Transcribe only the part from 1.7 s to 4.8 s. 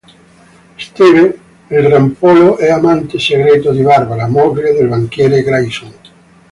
rampollo, è amante segreto di Barbara, moglie